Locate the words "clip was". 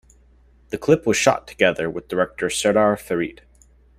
0.79-1.15